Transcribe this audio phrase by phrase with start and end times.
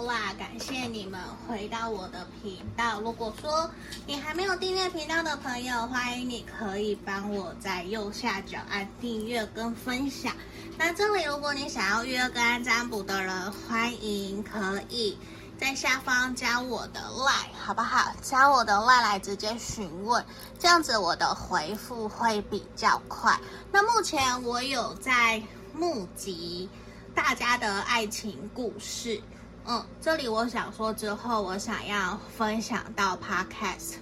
[0.00, 3.02] Hello 啦，感谢你们回到我的频道。
[3.02, 3.70] 如果说
[4.06, 10.32] 你还没有订阅频道的朋友，欢迎你可以帮我在右下角按订阅跟分享。
[10.78, 15.18] 那这里如果你想要约个案占卜的人，欢迎可以
[15.58, 18.10] 在下方加我的 LINE，好不好？
[18.22, 20.24] 加我的 LINE 来直接询问，
[20.58, 23.38] 这样子我的回复会比较快。
[23.70, 25.42] 那目前我有在
[25.74, 26.70] 募集。
[27.12, 29.20] 大家的爱情故事，
[29.66, 33.94] 嗯，这里我想说，之后我想要分享到 Podcast，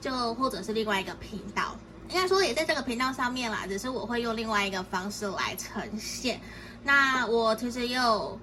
[0.00, 1.74] 就或者是另外一个频道，
[2.10, 6.40] 应该说也在这个频道上面啦，只是我会用另外一个方式来呈现。
[6.84, 8.38] 那我其实又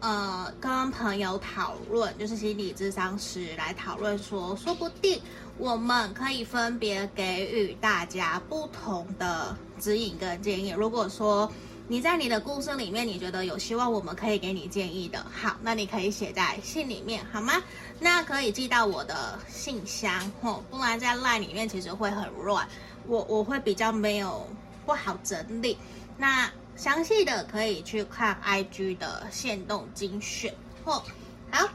[0.00, 5.22] 呃跟朋友讨论，就是心理咨商师来讨论说，说不定
[5.56, 10.70] 我们可以分别给予大家不同的指引跟建议。
[10.70, 11.50] 如果说
[11.88, 17.62] 你在你的故事里面，你觉得有希望我们可以给你建议的，好，那你可以写在信里面，好吗？
[18.00, 22.66] 那可以寄到我的信箱，吼，不然在 LINE 里面其实会很乱，
[23.06, 24.44] 我我会比较没有
[24.84, 25.78] 不好整理。
[26.16, 30.52] 那详细的可以去看 IG 的限动精选，
[30.84, 31.04] 吼，
[31.52, 31.68] 好。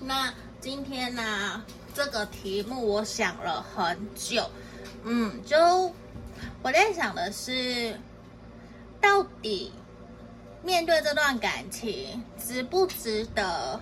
[0.00, 4.50] 那今天呢，这个题目我想了很久，
[5.04, 5.56] 嗯，就
[6.62, 7.98] 我在想的是。
[9.04, 9.70] 到底
[10.62, 13.78] 面对这段感情值不值得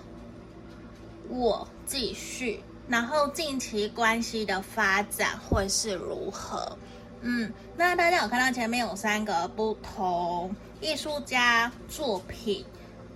[1.29, 2.61] 我继续？
[2.89, 6.77] 然后近期关系的发展会是如何？
[7.21, 12.65] 嗯，那大家有看到前面有三个不同艺术家作品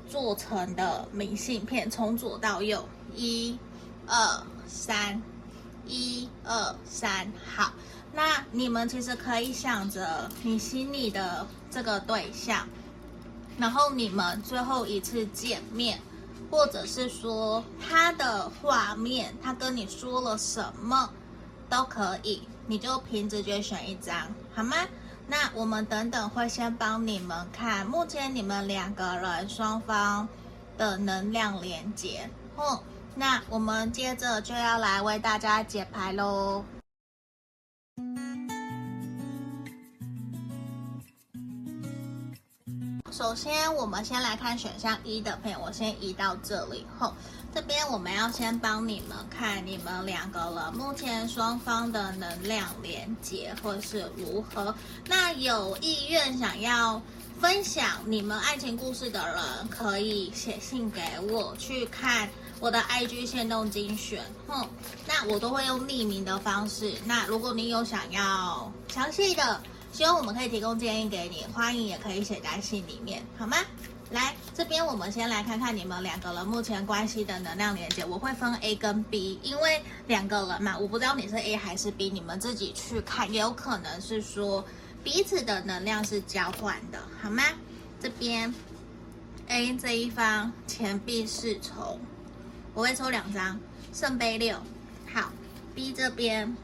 [0.08, 3.60] 做成的明信片，从左到右，一、
[4.08, 5.22] 二、三，
[5.86, 7.74] 一、二、三，好。
[8.14, 12.68] 那你们其实可以想着你心里的这个对象，
[13.58, 16.00] 然后你们最后一次见面，
[16.50, 21.10] 或者是说他的画面，他跟你说了什么，
[21.70, 24.76] 都可以，你就凭直觉选一张，好吗？
[25.28, 30.28] 那我们等等会先帮你们看，目前你们两个人双方
[30.78, 32.30] 的能量连接。
[32.56, 32.82] 哦，
[33.14, 36.64] 那我们接着就要来为大家解牌喽。
[43.12, 47.12] 首先，我们先来看选项一的朋友，我先移到这里后，
[47.54, 54.76] 这边我们要先帮你们看你们两个人目前双方的能量连接或是如何。
[55.08, 57.02] 那有意愿想要
[57.40, 64.68] 分享你们爱情故事的人，可以写信给我，去看我的 IG 限动精选，哼，
[65.08, 66.94] 那我都会用匿名的方式。
[67.06, 69.62] 那如果你有想要详细的。
[69.94, 73.58] 希望我们可以提供建议给你，欢迎也可以写在信里面，好吗？
[74.12, 78.06] 来这边，我们先来看看你们两个人目前关系的能量连接。
[78.06, 84.64] 我会分 A 跟 B，因为两个人嘛，我不知道你是 A 还是 B，你们自己去看，也有可能是说
[85.04, 87.42] 彼此的能量是交换的，好吗？
[88.00, 88.54] 这边
[89.48, 92.00] A 这一方钱币侍从，
[92.78, 93.60] 我会抽两张
[93.92, 94.56] 圣杯六，
[95.12, 95.32] 好
[95.74, 96.56] ，B 这边。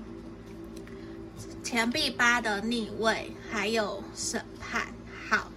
[1.64, 4.94] 钱币八的逆位，还有审判。
[5.28, 5.50] 好，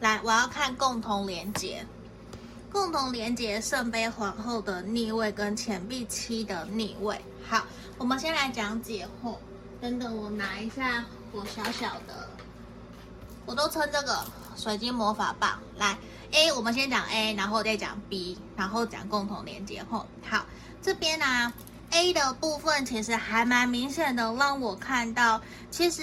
[0.00, 1.84] 来，我要看共同连接，
[2.72, 7.20] 共同连接圣杯皇后的逆位跟钱币七的逆位。
[7.46, 7.66] 好，
[7.98, 9.38] 我们先来讲解后。
[9.78, 12.26] 等等，我拿一下我小小的，
[13.48, 14.22] 我都称这个
[14.56, 15.58] 水晶魔法棒。
[15.78, 15.96] 来
[16.32, 20.06] ，A，我们先讲 A，然后再讲 B，然后讲共同连接后。
[20.22, 20.44] 好，
[20.82, 21.52] 这边呢、啊。
[21.90, 26.02] A 的部分其实还蛮明显的，让我看到，其实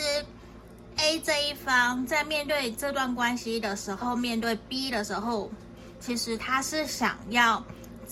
[0.97, 5.51] A 这一方在面对这段关系的时候，面对 B 的时候，
[5.99, 7.63] 其实他是想要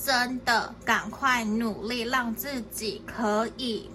[0.06, 3.90] 真的赶快努力，让自己可以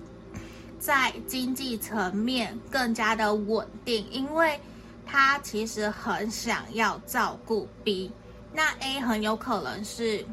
[0.80, 4.60] 在经济层面更加的稳定，因为
[5.08, 8.12] 他其实很想要照顾 B，
[8.52, 10.24] 那 A 很有可能是。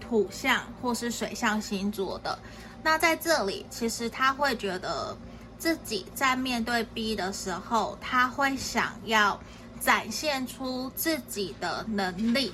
[0.00, 2.36] 土象或是水象星座的，
[2.82, 5.16] 那在这里，其实他会觉得
[5.56, 9.38] 自己在面对 B 的时候，他会想要
[9.78, 12.52] 展现出自己的能力。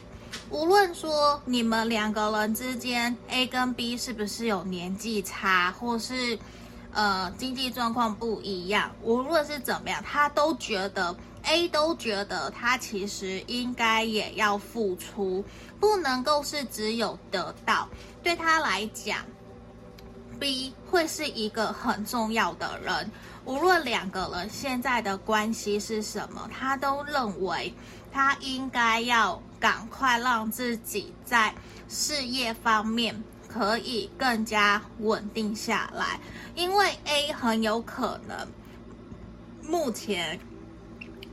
[0.50, 6.38] 无论说你们两个人之间 A 跟 B 是不是有年纪差，或是
[6.96, 11.14] 呃经济状况不一样，无论是怎么样，他都觉得。
[11.48, 15.44] A 都觉得他其实应该也要付出，
[15.78, 17.88] 不能够是只有得到。
[18.20, 19.18] 对他来讲
[20.40, 23.08] ，B 会是一个很重要的人。
[23.44, 27.72] 无论两个人现在的关系是什么，他都认为
[28.12, 31.54] 他应该要赶快让自己在
[31.88, 33.22] 事业方面
[33.56, 36.20] 可以更加稳定下来，
[36.54, 38.46] 因为 A 很有可能
[39.62, 40.38] 目前。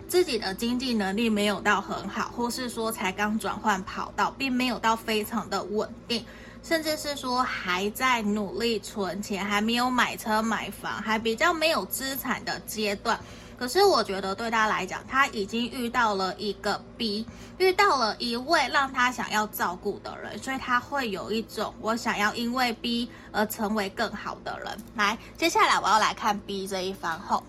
[0.06, 6.24] 自己的经济能力没有到很好，或是说才刚转换跑道，并没有到非常的稳定，
[6.62, 13.20] 甚至是说还在努力存钱，还没有买车买房，还比较没有资产的阶段。
[13.57, 17.25] 可是我觉得对他来讲，他已经遇到了一个 B，
[17.57, 24.77] 遇到了一位让他想要照顾的人，所以他会有一种我想要因为 B 而成为更好的人。
[24.95, 27.44] 来，接下来我要来看 B 这一方后，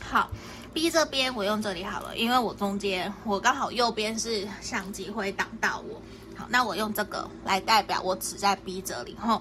[0.00, 0.30] 好。
[0.72, 6.02] B 这边我用这里好了，因为我中间我刚好右边是相机会挡到我。
[6.36, 9.40] 好，那我用这个来代表我只在 B 这里吼。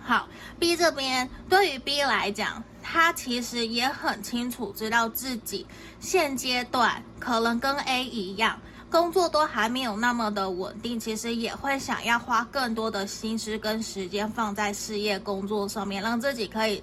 [0.00, 0.28] 好
[0.60, 5.66] ，B 这边对于 B 来讲，他其实也很清楚知道自己
[5.98, 8.56] 现阶段可能跟 A 一样，
[8.88, 16.80] 工作都还没有那么的稳定，其实也会想要花更多的心思跟时间放在事业工作上面，让自己可以。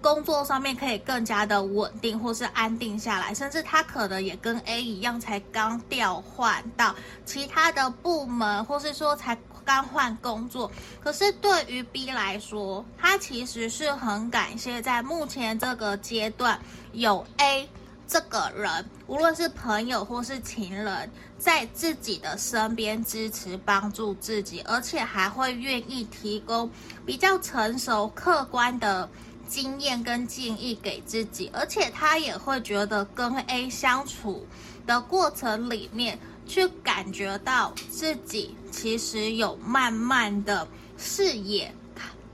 [0.00, 6.94] 工作上面可以更加的稳定，或是安定下来，甚至他可能也跟 A 一样，才刚调换到
[7.24, 9.34] 其他的部门，或是说才
[9.68, 10.72] 刚换工作。
[11.04, 16.58] 可是对于 B 来说，他其实是很感谢在目前这个阶段
[16.92, 17.68] 有 A
[18.06, 26.70] 这个人，无论是朋友或是情人，在自己的身边支持帮助自己，而且还会愿意提供
[27.04, 29.06] 比较成熟客观的。
[29.48, 34.46] 经验跟建议给自己，而且他也会觉得跟 A 相处
[34.86, 36.18] 的过程里面，
[36.48, 40.66] 去感觉到自己其实有慢慢的
[40.96, 41.72] 视野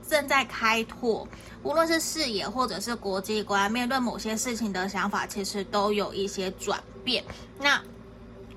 [0.07, 1.27] 正在开拓，
[1.61, 7.23] 无论是视野或者是国际观，面对某些事情的想法，其实都有一些转变。
[7.59, 7.79] 那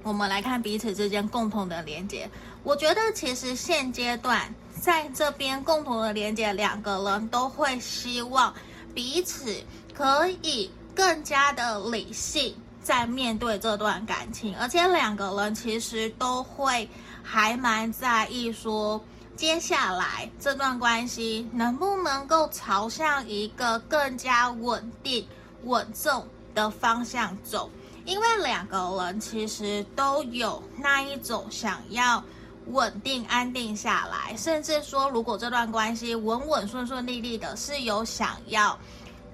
[0.03, 2.31] 我们来看彼此之间共同的连接，
[2.63, 4.55] 我觉得其实现阶段。
[4.81, 8.55] 在这边共同的连接，两个人都会希望
[8.95, 9.53] 彼此
[9.93, 12.55] 可以更加的理性
[12.89, 16.89] 在面对这段感情，而且两个人其实都会
[17.23, 18.99] 还蛮在意说，
[19.37, 25.29] 接下来这段关系能不能够朝向一个更加稳定、
[25.65, 27.71] 稳重的方向走，
[28.07, 32.25] 因为两个人其实都有那一种想要。
[32.71, 38.79] 稳定安定下来，甚至说，如果这段关系稳稳顺顺利利的，是有想要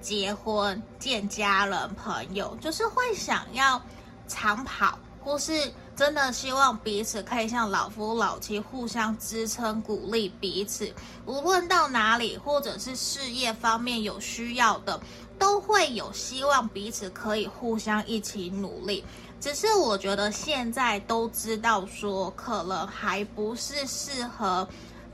[0.05, 3.81] 结婚、见家人、朋友，就是会想要
[4.27, 10.93] 长跑，或是真的希望彼此可以像老夫老妻，互相支撑、鼓励彼此，
[11.25, 15.01] 无论到哪里，或者是事业方面有需要的，
[15.39, 19.03] 都会有希望彼此可以互相一起努力。
[19.41, 24.67] 只是我觉得现在都知道说，可能还不是适合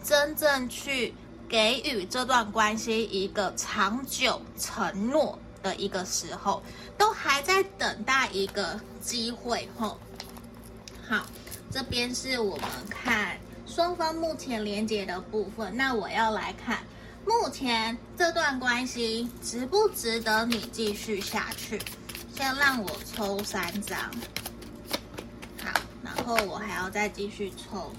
[0.03, 1.13] 真正去
[1.51, 6.63] 给予这段关系一个长久承诺的一个时候，
[6.97, 9.67] 都还在等待一个机会。
[9.77, 9.99] 吼，
[11.05, 11.25] 好，
[11.69, 13.37] 这边是我们看
[13.67, 15.75] 双方目前连接的部分。
[15.75, 16.79] 那我要来看
[17.25, 21.81] 目前这段关系值不值得你继续下去。
[22.33, 23.99] 先让我抽三张，
[25.61, 27.91] 好，然后我还要再继续抽。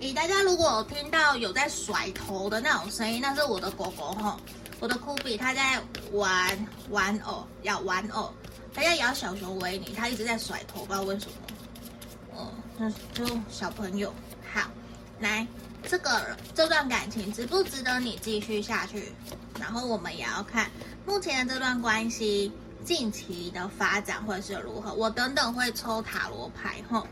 [0.00, 4.40] 咦，大家如果听到有在甩头的那种声音，那是我的狗狗哈，
[4.80, 5.78] 我的酷比它在
[6.12, 8.32] 玩玩偶，要玩偶，
[8.72, 11.32] 它要咬小熊维尼，它一直在甩头，不知道为什么。
[12.34, 14.10] 哦，那就小朋友。
[14.50, 14.70] 好，
[15.18, 15.46] 来，
[15.86, 19.12] 这个这段感情值不值得你继续下去？
[19.60, 20.70] 然后我们也要看
[21.04, 22.50] 目前的这段关系。
[22.82, 24.94] 近期的发展会是如何？
[24.94, 27.06] 我等等会抽塔罗牌吼。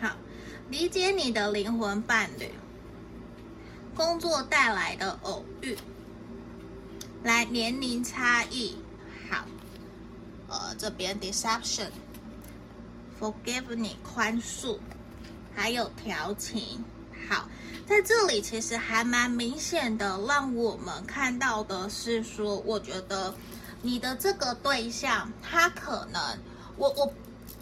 [0.00, 0.12] 好，
[0.70, 2.50] 理解你的灵魂伴侣，
[3.94, 5.76] 工作带来的偶遇，
[7.22, 8.76] 来年龄差异。
[9.30, 9.44] 好，
[10.48, 14.78] 呃，这边 deception，forgive 你宽恕，
[15.54, 16.82] 还有调情。
[17.28, 17.48] 好，
[17.86, 23.34] 在这里其实还蛮明显的，让我们看到的是说，我觉得。
[23.86, 26.38] 你的这个对象，他可能，
[26.78, 27.12] 我我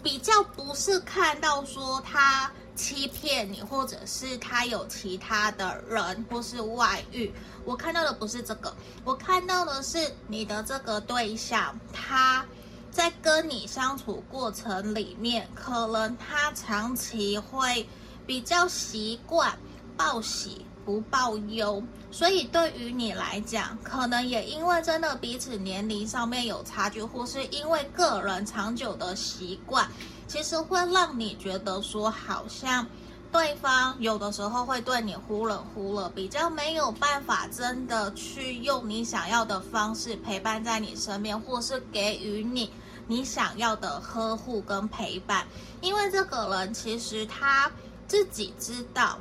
[0.01, 7.31] 比较不是看到说他欺骗你，或者是他有其他的人或是外遇，
[7.65, 12.45] 我看到的不是这个，我看到的是你的这个对象，他
[12.91, 17.87] 在跟你相处过程里面，可能他长期会
[18.25, 19.57] 比较习惯
[19.95, 29.89] 报喜不报忧，所以对于你来讲，可能也因为真的彼此年龄上面有差距，或是因为个人长久的习惯，
[30.33, 32.87] 其实会让你觉得说好像。
[33.31, 42.71] 对方有的时候会对你忽冷忽热，比较没有办法真的去用你想要的方式陪伴在你身边，或是给予你
[43.05, 45.45] 你想要的呵护跟陪伴。
[45.81, 47.71] 因为这个人其实他
[48.07, 49.19] 自己知道，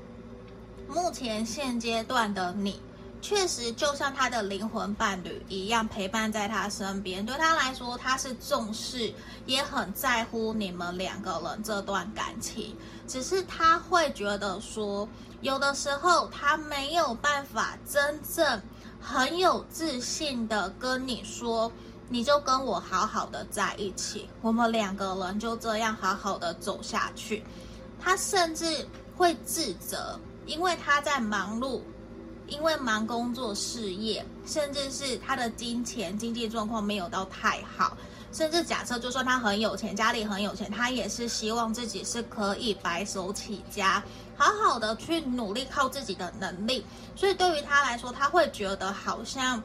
[0.89, 2.81] 目前现阶段的你。
[3.23, 7.25] 确实，就像他的灵魂伴侣一样，陪伴在他身边。
[7.25, 9.15] 对他来说，他是重视，
[9.47, 12.77] 也很在乎你们两个人这段感情。
[13.07, 15.09] 只是他会觉得说，
[15.41, 18.61] 有的时候他没有办法真正
[19.01, 21.71] 很有自信的跟你说，
[22.09, 27.45] 你就跟我好好的在一起，我们两个人就这样好好的走下去。
[28.01, 28.85] 他甚至
[29.17, 31.81] 会自责，因为他在忙碌。
[32.53, 37.97] 因为忙工作、事业，甚至是他的金钱经济状况没有到太好，
[38.31, 44.05] 甚至假设就算他很有钱，家里很有钱，他也是希望自己是可以白手起家，
[44.37, 46.85] 好好的去努力靠自己的能力。
[47.17, 49.63] 所以对于他来说，他会觉得好像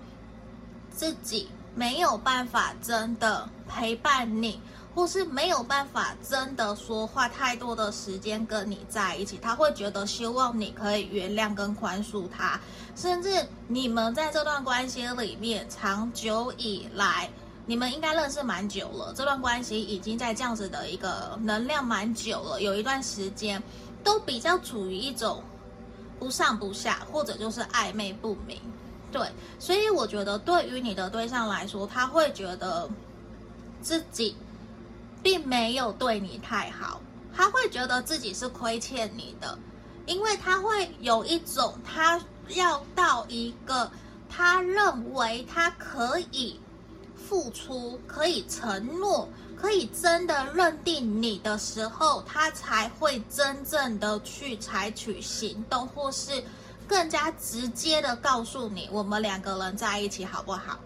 [0.90, 4.62] 自己没有办法真的陪伴你。
[4.98, 12.60] 或是没有办法真的说花太多的时间跟你在一起，他会觉得希望你可以原谅跟宽恕他，
[12.96, 13.30] 甚至
[13.68, 17.30] 你们在这段关系里面长久以来，
[17.68, 23.62] 你们应该认识蛮久了，这段关系已经在这样子的一个能量蛮久了，有一段时间
[24.04, 25.44] 都比较处于一种
[26.18, 28.60] 不上不下，或者就是暧昧不明，
[29.12, 29.22] 对，
[29.60, 32.90] 所以我觉得对于你的对象来说，他会觉得
[33.80, 34.36] 自己。
[35.22, 37.02] 并没有对你太好，
[37.36, 39.58] 他会觉得自己是亏欠你的，
[40.06, 42.20] 因为他会有一种他
[42.50, 43.92] 要到一个
[44.30, 46.60] 他认为他可以
[47.16, 56.44] 付出、可以承诺、可以真的认定你的时候，他才会真正的去采取行动，或是
[56.88, 60.80] 更加直接的告诉你，我们两个人在一起好不好？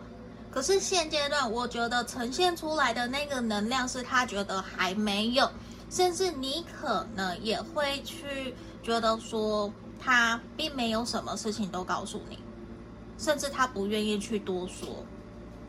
[0.52, 5.50] 可是现阶段，我觉得呈现出来的那个能量是他觉得还没有，
[5.90, 8.54] 甚至你可能也会去
[8.84, 12.38] 觉得说他并没有什么事情都告诉你，
[13.18, 15.06] 甚至他不愿意去多说，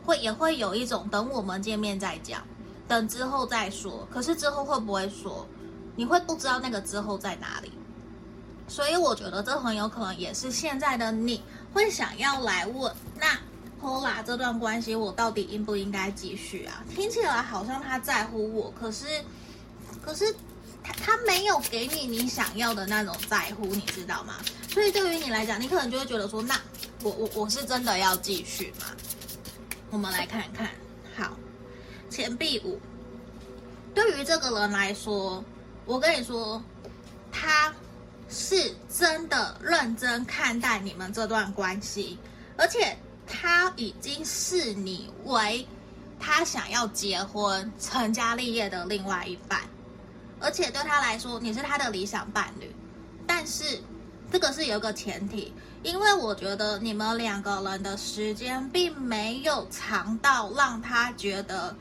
[0.03, 2.43] 会也会有一种等我们见面再讲，
[2.85, 4.05] 等之后再说。
[4.11, 5.47] 可是之后会不会说，
[5.95, 7.71] 你会不知道那个之后在哪里。
[8.67, 11.41] 所以我觉得这很有可能也是现在的你
[11.73, 13.39] 会想要来问那。
[13.83, 16.81] 拖拉，这段关系我到底应不应该继续啊？
[16.95, 19.05] 听起来好像他在乎我，可是，
[20.01, 20.33] 可是
[20.81, 24.35] 他他没有给你你想要的那种在乎，你知道吗？
[24.69, 26.57] 所以对于你来讲，你可能就会觉得说，那
[27.01, 28.85] 我我我是真的要继续吗？
[29.91, 30.69] 我们来看看，
[31.17, 31.37] 好，
[32.09, 32.79] 钱币五，
[33.93, 35.43] 对于这个人来说，
[35.85, 36.63] 我跟你说，
[37.33, 37.73] 他
[38.29, 42.17] 是真的认真看待你们这段关系，
[42.55, 42.97] 而且。
[43.25, 45.65] 他已经视你为
[46.19, 49.61] 他想要结婚、成家立业的另外一半，
[50.39, 52.73] 而且对他来说，你是他的理想伴侣。
[53.25, 53.81] 但是，
[54.31, 55.53] 这个是有个前提，
[55.83, 61.75] 因为我觉得你们两个人的时间并没有长到让他觉得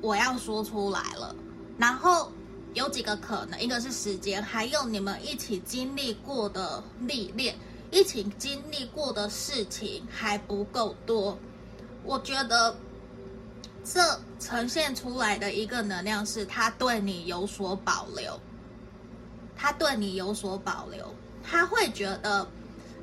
[0.00, 1.34] 我要说出来了。
[1.78, 2.32] 然后
[2.72, 7.54] 有几个可能，一个是时间，还有你们一起经历过的历练。
[7.90, 11.38] 一起经历过的事情还不够多，
[12.02, 12.76] 我觉得
[13.84, 14.00] 这
[14.40, 18.38] 呈现出来的一个能量是他对你有所保留，
[19.56, 21.14] 他对你有所保留，
[21.44, 22.46] 他会觉得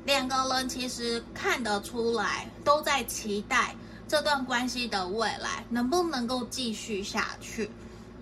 [0.04, 3.74] 两个人其实看得出来都在期待
[4.06, 7.70] 这段关系的未来能不能够继续下去，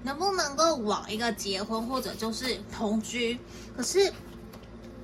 [0.05, 3.37] 能不能够往一个结婚或者就是同居，
[3.77, 4.13] 可是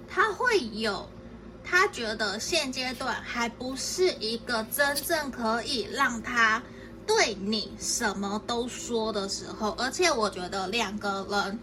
[0.09, 1.07] 他会有。
[1.70, 6.62] 他觉得现阶段还不是一个真正可以让他
[7.06, 11.58] 对你什么都说的时候，而且我觉得两个人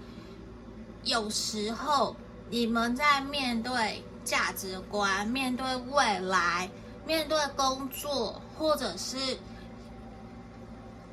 [1.03, 2.15] 有时候
[2.51, 6.69] 你们在面对价值观、面对未来、
[7.07, 9.17] 面对工作，或者是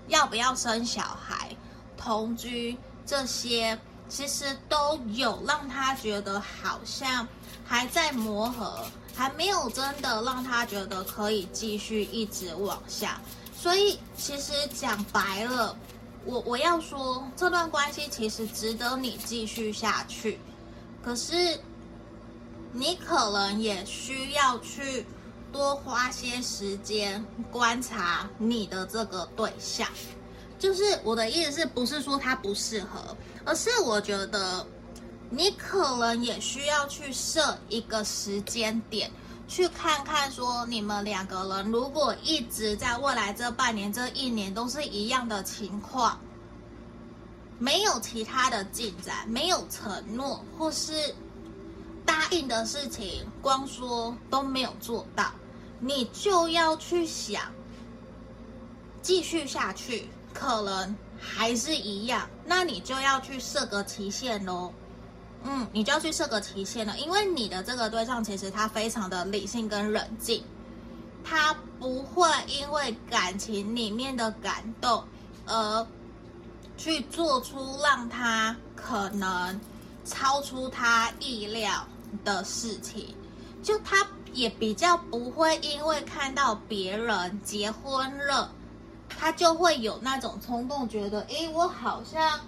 [0.08, 1.56] 要不要生小孩、
[1.96, 7.26] 同居这些，其实都有让他觉得好像。
[7.72, 13.18] 还在磨合，还没有真的让他觉得可以继续一直往下。
[13.56, 15.74] 所以其实讲白了，
[16.26, 20.38] 我我要说这段关系其实值得你继续下去。
[21.02, 21.58] 可是
[22.72, 25.06] 你可能也需要去
[25.50, 29.88] 多花些时间观察你的这个对象。
[30.58, 34.66] 就是我的意思是不是说他不适合，而是我觉得
[35.34, 39.10] 你可能也需要去设一个时间点，
[39.48, 46.20] 去看看说你们两个人如果一直在未来这半年、这一年都是一样的情况。
[47.58, 51.14] 没有其他的进展，没有承诺，或是
[52.04, 55.32] 答应的事情，光说都没有做到，
[55.80, 57.40] 你就要去想，
[59.00, 64.74] 继续下去可能还是一样，那你就要去设个期限喽。
[65.44, 70.44] 嗯，你就要去设个期限了，因为你的这个对象其实他非常的理性跟冷静，
[71.24, 75.04] 他不会因为感情里面的感动
[75.46, 75.86] 而。
[76.78, 79.60] 去做出让他可能
[80.04, 81.86] 超出他意料
[82.24, 83.14] 的事情，
[83.62, 88.50] 就他也比较不会因为看到别人结婚了，
[89.08, 92.40] 他就会有那种冲动，觉得诶，我好像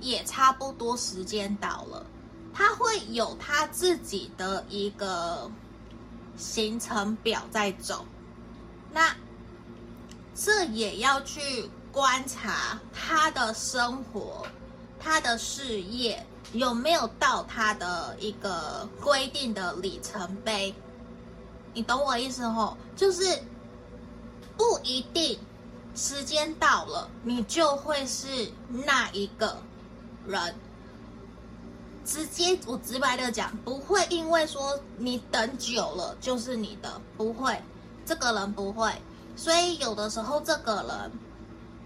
[0.00, 2.06] 也差不多时间到了。
[2.54, 5.50] 他会有他自己的一个
[6.36, 8.04] 行程表在走，
[8.92, 9.16] 那
[10.34, 11.70] 这也要去。
[11.92, 14.46] 观察他的生活，
[14.98, 20.74] 他的事业有没有到他的一个规定的里程碑？
[21.74, 22.78] 你懂我意思吼？
[22.96, 23.42] 就是
[24.56, 25.38] 不一定
[25.94, 29.58] 时间到了，你就会是那一个
[30.26, 30.54] 人。
[32.04, 37.56] 直接我直白的讲，不会因为说你等久了就是你的，不会，
[38.04, 38.92] 这个人不会。
[39.36, 41.12] 所以有的时候这个人。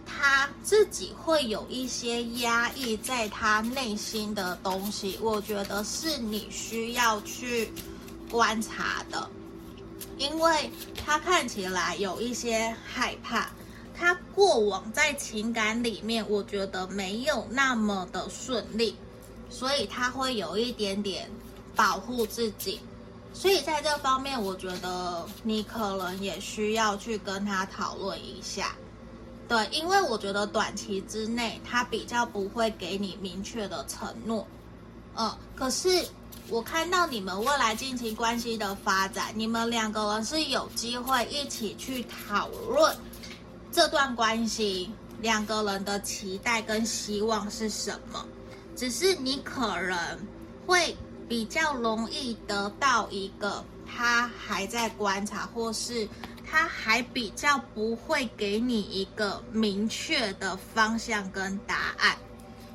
[0.09, 7.73] 他自己会有一些压抑在他内心的东西，我觉得是你需要去
[8.31, 9.29] 观察的，
[10.17, 10.71] 因为
[11.05, 13.51] 他看起来有一些害怕，
[13.99, 18.97] 他过往在情感里面，我觉得没有那么的顺利，
[19.49, 21.31] 所以他会有一点点
[21.75, 22.81] 保护自己，
[23.33, 28.75] 所以在这方面，我觉得你可能也需要去跟他讨论一下。
[29.49, 34.45] 对，因为我觉得短期之内他比较不会给你明确的承诺，
[35.15, 36.05] 嗯，可是
[36.49, 42.97] 我看到你们未来近期关系的发展，你们两个人是有机会一起去讨论
[43.71, 48.27] 这段关系，两个人的期待跟希望是什么，
[48.77, 50.19] 只是你可能
[50.67, 50.97] 会
[51.29, 56.09] 比较容易得到一个他还在观察或是。
[56.49, 62.17] 他还比较不会给你一个明确的方向跟答案，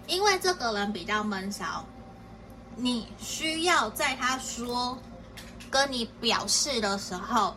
[0.08, 1.86] 因为这个人比较闷骚，
[2.76, 5.02] 你需要在他说
[5.70, 7.56] 跟你表示的时候，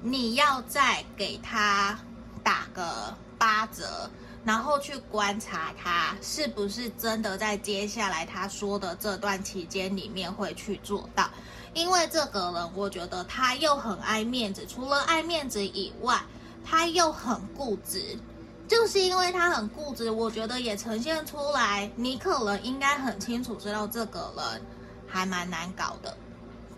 [0.00, 1.98] 你要再给他
[2.44, 4.08] 打个八折，
[4.48, 11.28] 然后去观察他是不是真的在接下来他说的这段期间里面会去做到。
[11.74, 16.18] 因为这个人，我觉得他又很爱面子，除了爱面子以外，
[16.64, 18.18] 他又很固执。
[18.66, 24.62] 就是因为他很固执，我觉得也呈现出来，你可能应该很清楚知道这个人
[25.06, 26.16] 还蛮难搞的。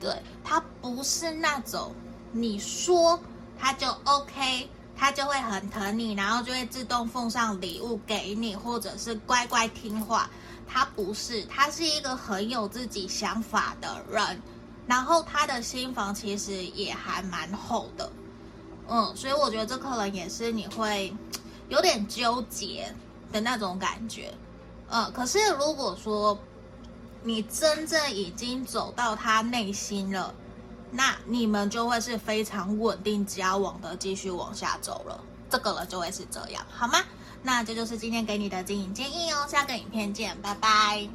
[0.01, 1.95] 对，他不是那种
[2.33, 3.21] 你说
[3.57, 4.69] 他就 OK，
[5.01, 10.29] 他就会很疼你，然后就会自动奉上礼物给你，或者是乖乖听话。
[10.69, 14.43] 他不是，他是一个很有自己想法的人。
[14.87, 18.11] 然后他的心房其实也还蛮厚的，
[18.89, 21.15] 嗯，所以我觉得这可能也是你会
[21.69, 22.93] 有点纠结
[23.33, 24.35] 的那种感觉，
[24.91, 26.37] 嗯，可是如果说
[27.23, 30.35] 你真正已经走到他内心了，
[30.91, 36.99] 那你们就会是非常稳定交往的，继续往下走了，这个了就会是这样，好吗？
[37.43, 41.09] 那这就是今天给你的经营建议哦，下个影片见，拜拜。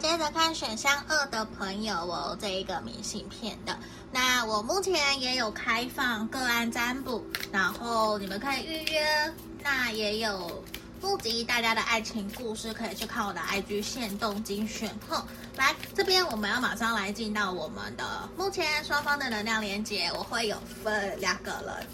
[0.00, 3.78] 接着看选项二的朋友哦，这一个明信片的。
[4.10, 9.34] 那我目前也有开放个案占卜，然后你们可以预约。
[9.62, 10.64] 那也有
[11.02, 15.24] 募集大家的爱情故事，可以去看我的 IG 限动精选后。
[15.56, 20.08] 来这边，我们要马上来进到我们的目前双方的能量连接。
[20.16, 21.86] 我会有分两个人，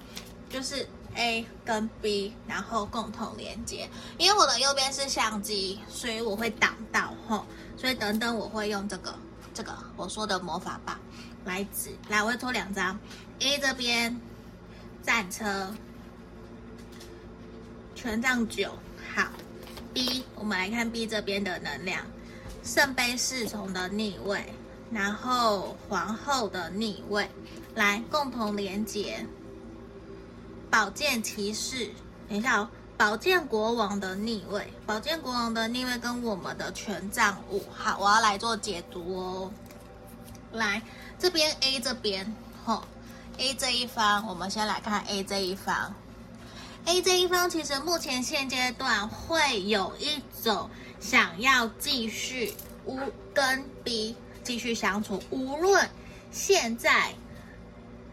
[0.51, 3.89] 就是 A 跟 B，然后共同连接。
[4.19, 7.47] 因为我的右边是相机，所以我会挡到吼。
[7.79, 9.19] 所以等等，我会用这个
[9.55, 11.01] 这个我说的魔法棒
[11.47, 12.99] 来指，来，我会抽两张
[13.41, 14.21] ，A 这边
[15.03, 15.75] 战车
[17.95, 18.73] 权杖九，
[19.19, 19.27] 好
[19.93, 22.07] B，我们来看 B 这边的能量，
[22.63, 24.55] 圣杯侍从的逆位，
[24.93, 27.29] 然后皇后的逆位，
[27.75, 29.27] 来共同连接。
[30.71, 31.91] 宝剑骑士，
[32.29, 39.51] 等一下哦，宝剑国王的逆位，宝剑国王的逆位跟我们的权杖五，好，我要来做解读哦。
[40.53, 40.81] 来
[41.19, 42.33] 这边 A 这边，
[42.65, 42.83] 吼、哦、
[43.39, 45.93] A 这一方，我们先来看 A 这一方。
[46.87, 50.69] A 这一方其实目前现阶段会有一种
[51.01, 52.99] 想要继续无
[53.35, 55.89] 跟 B 继续相处，无论
[56.31, 57.15] 现在。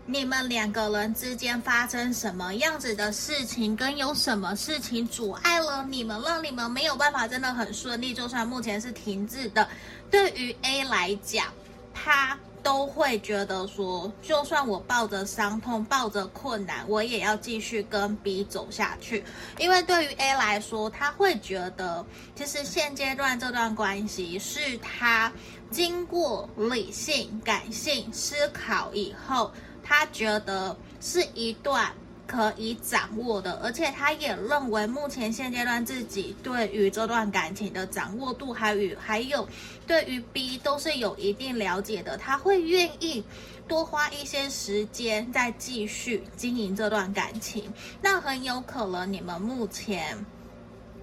[0.08, 8.14] 你们两个人之间发生什么样子的事情，跟有什么事情阻碍了你们，让你们没有办法真的很顺利？
[8.14, 9.68] 就算目前是停滞的，
[10.12, 11.52] 对于 A 来讲，
[11.92, 19.24] 他都会觉得说，就算我抱着伤痛、抱着困难，我也要继续跟 B 走下去。
[19.60, 22.04] 因为对于 A 来说，他会觉得，
[22.36, 25.32] 其实现阶段这段关系是他
[25.70, 29.52] 经过理性、感性思考以后。
[29.88, 31.94] 他觉得是一段
[32.28, 39.48] 可以掌握的，而且他也认为目前现阶段自己对于这段感情的掌握度，还与还有
[39.86, 42.18] 对于 B 都是有一定了解的。
[42.18, 43.24] 他会愿意
[43.68, 47.72] 多花一些时间再继续经营这段感情。
[48.02, 50.26] 那很有可能你们目前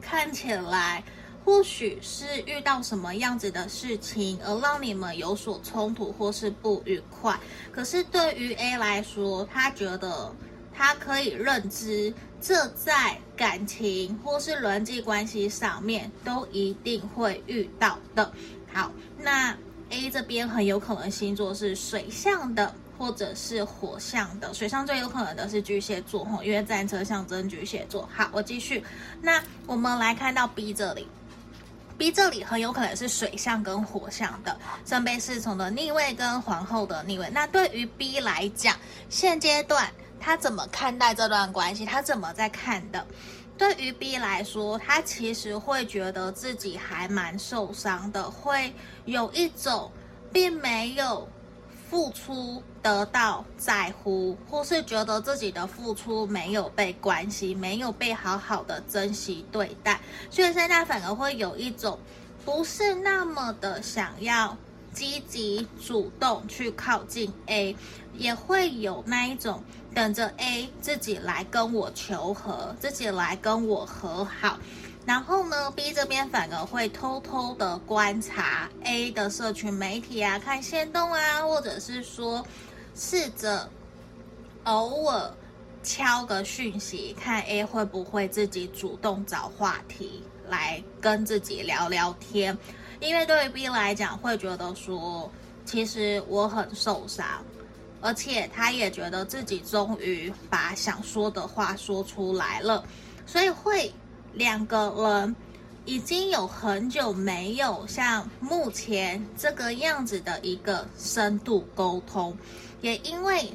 [0.01, 1.03] 看起来。
[1.45, 7.37] 或许是遇到什么样子的事情，而让你们有所冲突或是不愉快。
[7.73, 10.33] 可是对于 A 来说，他觉得
[10.75, 18.33] 他可以认知，这在感情或是人际关系上面都一定会遇到的。
[18.73, 19.57] 好，那
[19.91, 24.53] A 这边很有可能星座是水象的，或者是火象的。
[24.55, 28.09] 水象最有可能的是巨蟹座，吼，因为战车象征巨蟹座。
[28.13, 28.83] 好，我继续。
[29.21, 31.07] 那我们来看到 B 这里。
[31.99, 37.29] B 这里很有可能是水象跟火象的，圣杯侍从的逆位跟皇后的逆位。
[37.33, 38.75] 那对于 B 来讲，
[39.11, 39.89] 现阶段
[40.23, 41.85] 他怎么看待这段关系？
[41.85, 43.05] 他怎么在看的？
[43.59, 48.73] 对于 B 来说，他其实会觉得自己还蛮受伤的，会
[49.05, 49.91] 有一种
[50.33, 51.29] 并没有。
[51.93, 61.99] 付出得到在乎，或是觉得自己的付出没有被关心，没有被好好的珍惜对待，所以现在反而会有一种
[62.47, 64.57] 不是那么的想要
[64.95, 67.77] 积极主动去靠近 A，
[68.15, 69.63] 也会有那一种
[69.95, 74.59] 等着 A 自己来跟我求和，自己来跟我和好。
[75.05, 82.47] 然后呢，B 这边反而会偷偷的观察 A 的社群媒体啊，看先动啊，或者是说
[82.95, 83.69] 试着
[84.65, 85.35] 偶尔
[85.83, 92.57] 敲个讯息，看 A 会不会自己主动找话题来跟自己聊聊天。
[93.01, 95.29] 因为对于 B 来讲，会觉得说，
[95.65, 97.27] 其实我很受伤，
[98.03, 102.85] 而且他也觉得自己终于把想说的话说出来了，
[103.25, 103.91] 所以会。
[104.35, 105.37] 两个人
[105.85, 112.35] 已经有很久没有像目前这个样子的一个深度沟通，
[112.81, 113.53] 也因为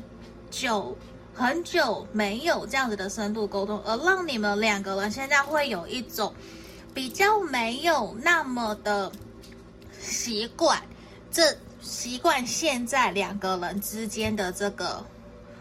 [0.51, 0.95] 久
[1.33, 6.31] 很久没有这样子的深度沟通，而让你们两个人现在会有一种
[6.93, 9.11] 比较没有那么的
[9.99, 10.79] 习惯，
[11.31, 11.57] 这
[11.87, 15.01] 习惯现在两个人之间的这个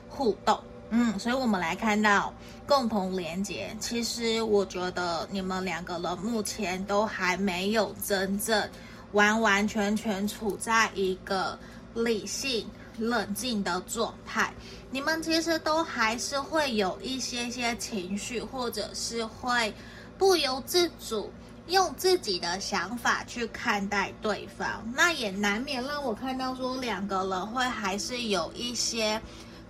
[0.08, 0.60] 互动。
[0.90, 2.32] 嗯，所以我们来看到
[2.66, 3.74] 共同连接。
[3.80, 8.68] 其实我觉得你们两个人目前都还没有真正
[9.12, 11.58] 完完全全处在一个
[11.94, 14.52] 理性冷静的状态。
[14.90, 19.74] 你们其实都还是会有一些些情绪，或者是会
[20.16, 21.30] 不由自主
[21.66, 24.82] 用自己的想法去看待对方。
[24.94, 29.20] 那也难免让我看到说两个人会还是有一些。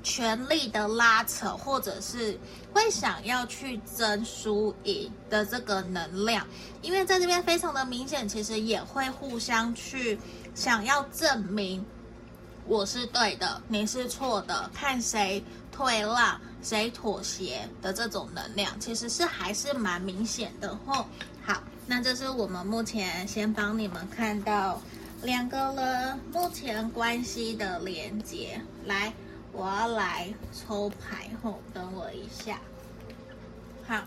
[0.03, 2.39] 权力的拉扯，或者是
[2.73, 6.47] 会想要去争输赢的这个能量，
[6.81, 10.17] 因为在这边非常的明显，其实也会互相去
[10.55, 11.85] 想要证明
[12.67, 21.05] 我是对的，你是错的，看谁退让，谁妥协的这种能量，其实是还是蛮明显的吼。
[21.87, 24.81] 那这是我们目前先帮你们看到
[25.23, 29.13] 两个人目前关系的连接，来。
[29.53, 32.61] 我要来抽牌后，等我一下。
[33.89, 34.05] 好，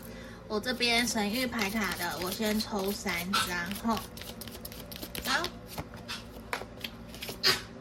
[0.47, 3.11] 我这边神域牌卡的，我先抽三
[3.47, 3.95] 张后。
[5.25, 5.43] 好，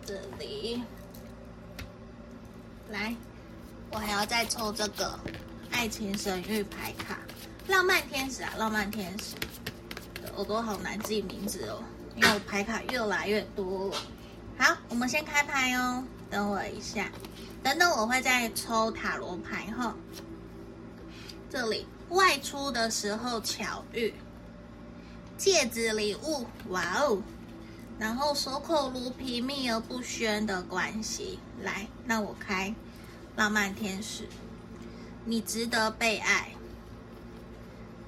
[0.06, 0.82] 这里
[2.90, 3.14] 来，
[3.90, 5.20] 我还要再抽这个
[5.70, 7.18] 爱情神域牌卡，
[7.66, 9.34] 浪漫天使啊，浪漫天使。
[10.38, 11.82] 耳朵好难记名字哦，
[12.14, 13.96] 因为我牌卡越来越多了。
[14.56, 16.04] 好，我们先开牌哦。
[16.30, 17.10] 等我一下，
[17.60, 19.96] 等等我会再抽塔罗牌哈。
[21.50, 24.14] 这里外出的时候巧遇，
[25.36, 27.20] 戒指礼物，哇哦！
[27.98, 31.40] 然后守口如瓶，秘而不宣的关系。
[31.62, 32.72] 来，那我开
[33.34, 34.28] 浪漫天使，
[35.24, 36.50] 你值得被爱。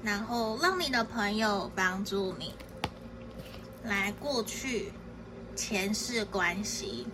[0.03, 2.55] 然后让你的朋友帮助你。
[3.85, 4.93] 来，过去
[5.57, 7.07] 前世关系。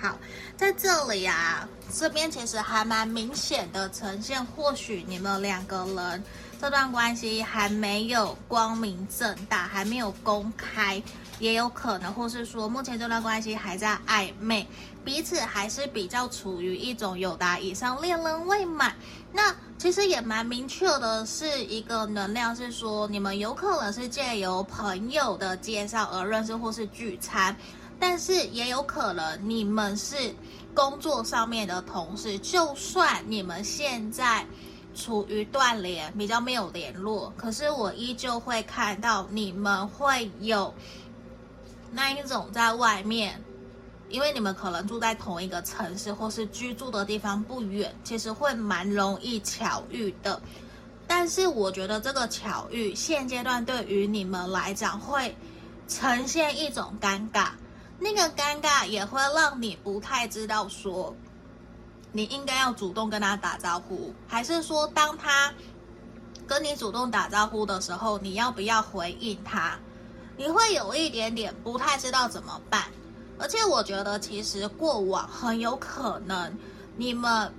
[0.00, 0.18] 好，
[0.56, 6.24] 在这里啊，这边其实还蛮明显的呈现，或许你们两个人
[6.60, 11.00] 这段关系还没有光明正大，还没有公开，
[11.38, 14.66] 也有可能，或是说目前这段关系还在暧昧，
[15.04, 18.96] 彼此还是比较处于一种友达以上，恋人未满。
[19.32, 27.56] 那其实也蛮明确的，是一个能量，是说你们有可能是借由朋友的介绍而认识，或是聚餐。
[27.98, 30.16] 但是也有可能你们是
[30.74, 34.44] 工作上面的同事，就算你们现在
[34.94, 40.74] 处于断联，比较没有联络，可是我依旧会看到你们会有
[41.92, 43.40] 那一种在外面，
[44.12, 50.40] 因为你们可能住在同一个城市，或是居住的地方不远，其实会蛮容易巧遇的。
[51.08, 55.36] 但是我觉得这个巧遇现阶段对于你们来讲会
[55.88, 57.48] 呈现一种尴尬。
[57.98, 61.14] 那个尴尬也会让你不太知道说，
[62.12, 65.52] 你应该要主动跟他打招呼，还是说当他
[66.46, 69.78] 跟你主动打招呼的时候，你要不要回应他？
[70.36, 72.84] 你会有一点点不太知道怎么办。
[73.42, 76.56] 而且我觉得，其实过往很有可能
[76.96, 77.52] 你们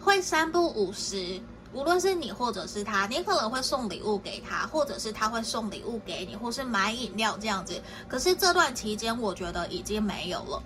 [0.00, 1.42] 会三不五时。
[1.72, 7.82] 无论是你或者是他，你可能会送礼物给他，或者是他会送礼物给你，或是买饮料这样子。
[8.08, 10.62] 可是这段期间，我觉得已经没有了，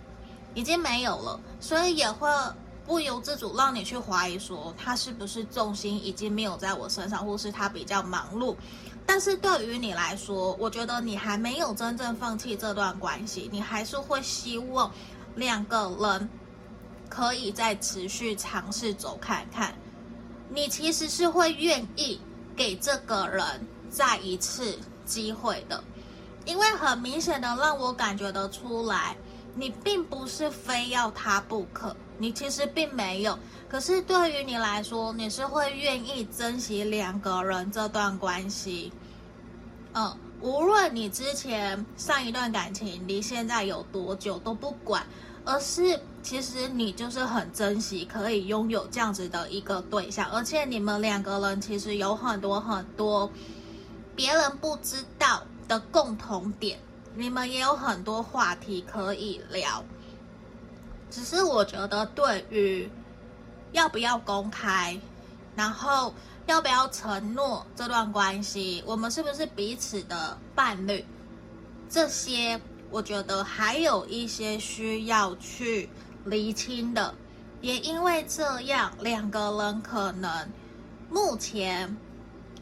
[0.53, 2.29] 已经没有了，所以也会
[2.87, 8.55] 不由自主让你去怀疑说，他是不是重心已经没有在我身上，或是他比较忙碌。
[9.11, 14.93] 但是对于你来说，我觉得你还没有真正放弃这段关系，你还是会希望
[15.35, 16.29] 两个人
[17.09, 19.75] 可以再持续尝试走看看。
[20.51, 22.21] 你其实是会愿意
[22.55, 25.83] 给这个人再一次机会的，
[26.45, 29.17] 因为很明显的让我感觉得出来，
[29.55, 33.39] 你并不是非要他不可，你其实并没有。
[33.69, 38.93] 可是对于你来说，你是会愿意珍惜两个人这段关系。
[39.93, 45.07] 嗯，无论你之前上一段感情离现在有多久都不管。
[45.45, 53.31] 而是，其实你就是很珍惜可以拥有这样子的一个对象，而且你们两个人其实有很多很多
[54.15, 56.79] 别人不知道的共同点，
[57.15, 59.83] 你们也有很多话题可以聊。
[61.11, 62.91] 只是我觉得，对于
[63.73, 65.01] 要不要公开，
[65.57, 66.15] 然后
[66.47, 71.05] 要不要承诺这段关系，我们是不是彼此的伴侣，
[71.89, 72.61] 这些。
[72.91, 75.91] 我觉得还有一些需要去
[76.25, 77.15] 厘清的，
[77.61, 80.49] 也因为这样，两个人可能
[81.11, 81.95] 目前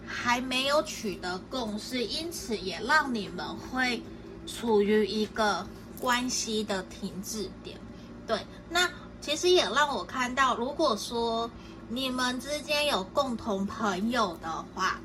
[0.04, 4.02] 还没有取得共识，因此也让你们会
[4.48, 5.64] 处于一个
[6.00, 7.78] 关系的停滞点。
[8.26, 8.90] 对，那
[9.26, 11.50] 其实也让我看到，如果说
[11.88, 15.00] 你们之间有共同朋友的话，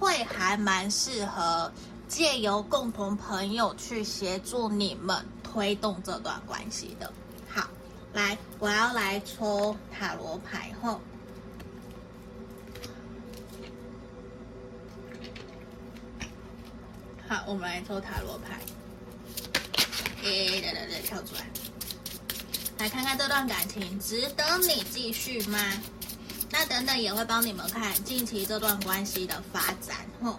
[0.00, 1.70] 会还蛮适合。
[2.08, 7.12] 借由共同朋友去协助你们推动这段关系的。
[7.46, 7.68] 好，
[8.14, 10.98] 来，我要来抽塔罗牌后。
[17.28, 18.58] 好，我们来抽塔罗牌。
[20.22, 21.46] 诶，对对对，跳出来，
[22.78, 25.58] 来看看这段感情值得你继续吗？
[26.50, 30.06] 那等等也会帮你们看近期这段关系的发展。
[30.22, 30.38] 吼。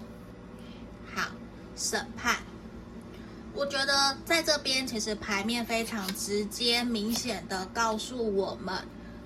[1.79, 2.37] 审判，
[3.53, 8.75] 我觉得在这边其实牌面非常直接、明显的告诉我们，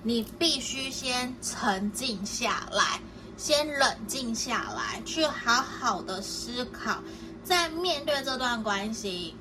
[0.04, 3.00] 你必须先沉静下来，
[3.38, 7.02] 先冷静下来，去好好的思考，
[7.42, 9.34] 在面对这段关系，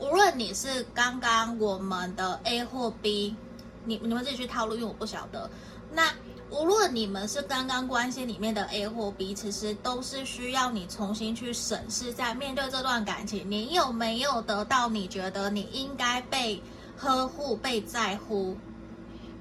[0.00, 3.36] 无论你是刚刚我们的 A 或 B，
[3.84, 5.48] 你你们自己去套路，因为我不晓得。
[5.92, 6.10] 那
[6.50, 16.62] 无论你们是刚刚关系里面的 A 或 B，其实都是需要你重新去审视，在面对这段感情，你有没有得到你觉得你应该被
[16.96, 18.56] 呵护、被在乎？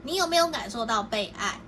[0.04, 1.60] 你有没有感受到被爱？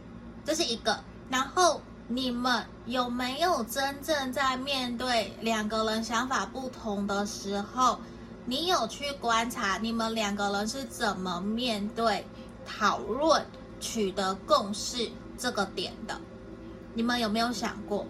[0.43, 0.99] 这是一个。
[1.30, 7.99] 然后你们有没有真正在面对两个人想法不同的时候，
[8.45, 12.25] 你有去观察你们两个人是怎么面对、
[12.65, 13.45] 讨论、
[13.80, 16.19] 取得共识这个点的？
[16.93, 18.06] 你们有没有想过？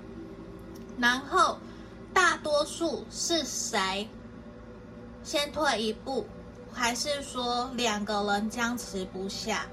[0.97, 1.57] 然后，
[2.13, 4.09] 大多数是谁
[5.23, 6.25] 先退一步，
[6.73, 9.67] 还是说两个人僵持不下？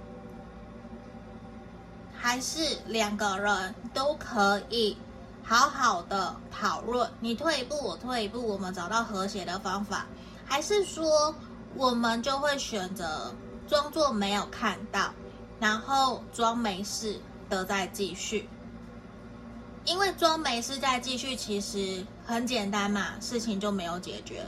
[2.15, 4.97] 还是两个人都可以
[5.43, 10.07] 好好的讨论，你退一步，我退一步，我们找到和谐的方法，
[10.49, 11.35] 还是说
[11.75, 13.35] 我们就会选择
[13.69, 15.13] 装作没有看到，
[15.61, 18.49] 然后装没事的再继续？
[19.85, 24.47] 因为装没事再继续，其实很简单嘛，事情就没有解决，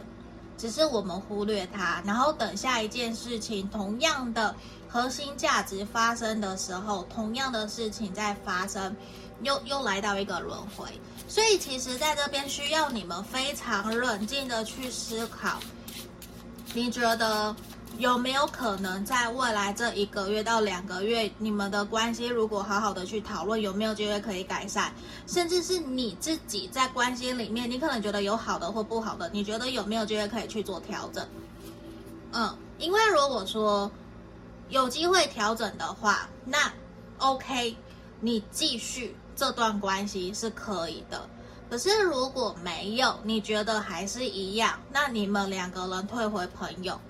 [0.57, 4.55] 只是我们忽略它，然后等下一件事情同样的。
[4.93, 8.97] 核心价值发生的时候，同样的事情在发生，
[9.43, 10.85] 又又来到一个轮回。
[11.29, 15.61] 所以，其实在这边需要你们非常冷静的去思考。
[16.73, 17.55] 你觉得
[17.99, 24.91] 有没有可能在未来这一个月到两个月，你们的关系如果好好的去讨论，有没有机会可以改善？
[25.27, 31.27] 甚至是你自己在关系里面，你可能觉得有好的或不好的，你觉得有没有机会可以去做调整？
[32.33, 33.91] 嗯，因为如果说。
[34.69, 36.73] 有机会调整的话，那
[37.19, 37.75] OK，
[38.21, 41.29] 你继续这段关系是可以的。
[41.71, 47.01] 可是如果没有，你觉得还是一样，那你们两个人退回朋友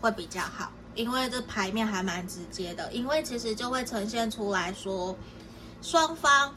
[0.00, 2.92] 会比较好，因为这牌面还蛮直接的。
[2.92, 5.16] 因为其实就会呈现出来说，
[5.80, 6.54] 双方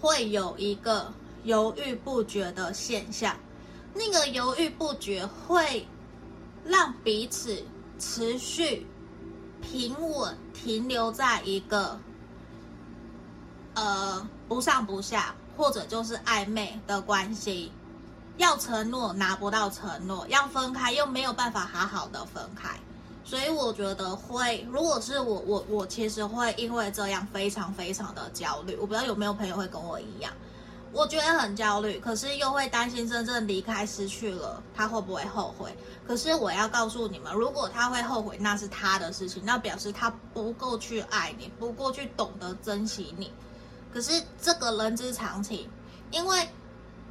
[0.00, 3.36] 会有一个犹豫不决的现象，
[3.92, 5.86] 那个犹豫不决会
[6.64, 7.62] 让彼此
[7.98, 8.86] 持续。
[9.60, 11.96] 平稳停留在一个，
[13.74, 17.70] 呃，不上不下，或者就是暧昧的关系，
[18.36, 22.68] 要承诺拿不到承诺，要分开又没有办法好好的分开，
[23.24, 28.74] 所以我觉得会，如果是我，我我其实会因为这样非常非常的焦虑。
[28.74, 30.32] 我不知道有没有朋友会跟我一样。
[30.90, 35.72] 我觉得很焦虑，可是又会担心真正离开失去了他会不会后悔？
[36.04, 43.32] 可是我要告诉你们，如果他会后悔，那是他的事情，那表示他不够去爱你，不够去懂得珍惜你。
[43.92, 45.68] 可是这个人之常情，
[46.10, 46.48] 因为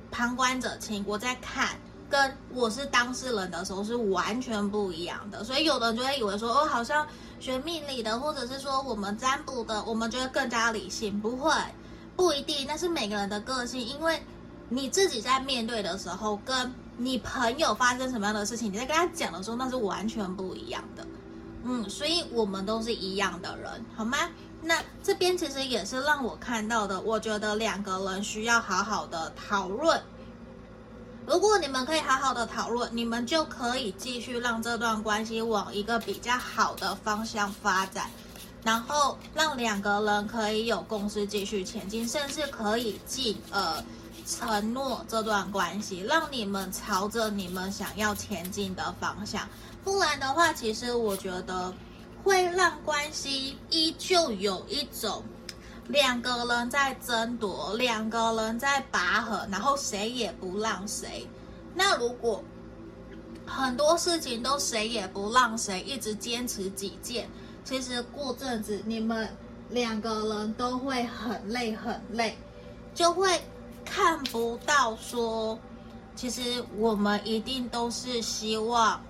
[0.09, 7.07] 旁观者清，我在看跟我是当事人的时候是完全不一样的，所以有的人就会以为说，哦，好像
[7.39, 11.51] 学命理的，或者是说我们占卜的，我们觉得更加理性，不会。
[12.13, 13.79] 不一定，那是每个人的个性。
[13.83, 14.21] 因为
[14.69, 21.07] 你自己在面对的时候，跟你朋友发生什么样的事情，你在跟他讲的时候，那是完全不一样的。
[21.63, 24.17] 嗯，所以我们都是一样的人，好吗？
[24.63, 30.01] 那这边其实也是让我看到的，我觉得两个人需要好好的讨论。
[31.25, 38.09] 如果你们可以好好的讨论，你们就可以继续让这段关系往一个比较好的方向发展。
[38.63, 43.83] 然后让两个人可以有共识继续前进，甚至可以进呃
[44.27, 49.47] 承诺这段关系，让你们朝着你们想要前进的方向。
[49.83, 51.73] 不然的话，其实我觉得
[52.23, 55.23] 会让关系依旧有一种
[55.87, 61.27] 两个人在争夺，两个人在拔河，然后谁也不让谁。
[61.73, 62.43] 那如果
[63.45, 67.29] 很多事情都谁也不让谁，一直坚持己见。
[67.63, 69.29] 其实过阵子你们
[69.69, 72.37] 两个人都会很累很累，
[72.93, 73.41] 就会
[73.83, 75.57] 看不到说，
[76.15, 79.01] 其实我们一定都是希望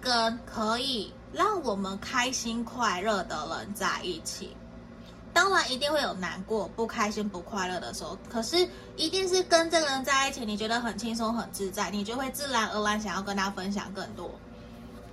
[0.00, 4.56] 跟可以让我们开心快乐的人在一起。
[5.32, 14.30] 当然一定会有难过、不开心、不快乐的时候，可是一定是跟这个人在一起，你觉得很轻松、很自在，你就会自然而然想要跟他分享更多。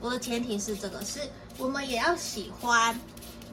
[0.01, 1.19] 我的前提是这个是。
[1.57, 2.99] 我们也要喜欢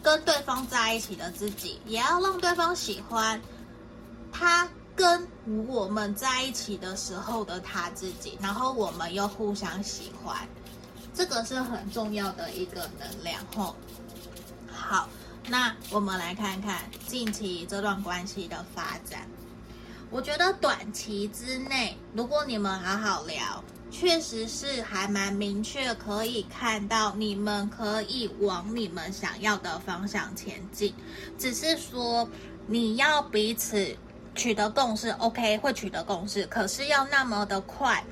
[0.03, 3.41] 跟对方在一起的自己，也要让对方喜欢
[4.33, 5.25] 他跟
[5.69, 10.37] 我们在一起的时候的他自己，然后我们又互相喜欢，
[11.15, 13.77] 这个是很重要的一个能量吼。
[14.71, 15.09] 好，
[15.49, 19.29] 那我们来看看近期这段关系的发展。
[20.11, 23.63] 我觉得短期之内，如果你们好好聊。
[23.95, 30.95] 确实是还蛮明确，可以看到你们可以往你们想要的方向前进。
[31.39, 32.27] 只是说
[32.67, 33.95] 你要彼此
[34.35, 38.03] 取得共识，OK，会取得共识，可是要那么的快，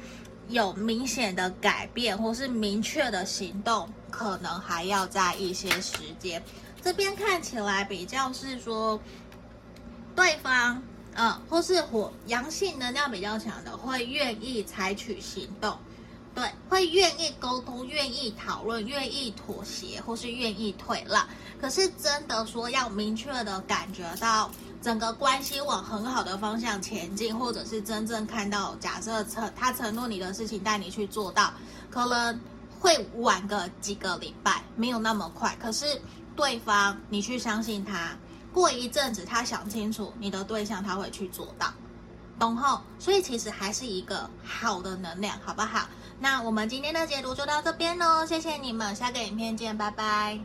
[0.50, 6.42] 有明显的改变或是明确的行动，可能还要在一些时间。
[6.82, 9.00] 这边看起来比较是说。
[10.12, 10.82] 对方，
[11.14, 15.78] 呃，或是火阳性能量比较强的，会愿意采取行动，
[16.34, 21.26] 对，会愿意沟通，愿意讨论，愿意妥协，或是愿意退让。
[21.60, 24.50] 可是真的说要明确的感觉到
[24.82, 31.52] 整个关系往很好的方向前进，或者是真正看到，假设承他承诺你的事情带你去做到，
[31.90, 32.40] 可能
[32.78, 35.54] 会晚个几个礼拜，没有那么快。
[35.60, 36.00] 可是
[36.34, 38.16] 对方，你去相信他，
[38.52, 41.70] 过一阵子他想清楚你的对象，他会去做到，
[42.38, 42.80] 懂后？
[42.98, 45.86] 所以其实还是一个好的能量，好不好？
[46.18, 50.40] 那我们今天的解读就到这边喽，谢谢你们，下个影片见，拜拜。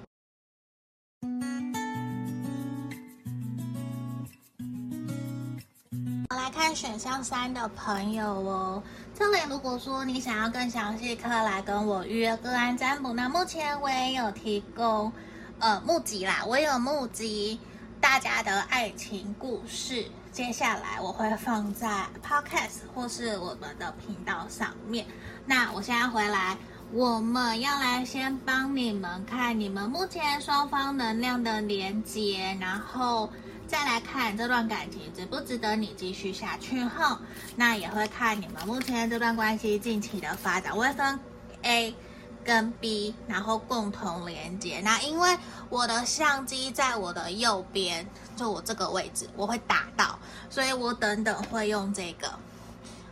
[6.45, 8.83] 来看选项三的朋友哦，
[9.17, 13.11] 这里如果说你想要更详细，可以来跟我预约个案占卜。
[13.13, 15.11] 那目前我也有提供，
[15.57, 17.59] 呃，募集啦，我有募集
[17.99, 25.07] 大家的爱情故事，接下来我会放在 Podcast 或是我们的频道上面。
[25.47, 26.55] 那我现在回来，
[26.91, 33.31] 我们要来先帮你们看你们目前双方能量的连接，然后。
[33.67, 37.17] 再来看这段感情值不值得你继续下去后，
[37.55, 40.75] 那也会看你们目前这段关系近期的发展。
[40.75, 41.19] 我会分
[41.63, 41.95] A
[42.43, 44.81] 跟 B，然后共同连接。
[44.81, 45.35] 那因为
[45.69, 48.07] 我的相机在我的右边，
[48.37, 52.31] 就我这个位置，我会打到，所以我等等会用这个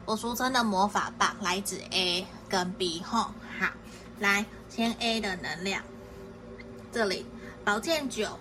[0.06, 3.32] 我俗称的魔法棒来指 A 跟 B 后。
[3.60, 3.72] 好，
[4.20, 5.82] 来先 A 的能量，
[6.92, 7.26] 这里
[7.66, 8.38] 宝剑九。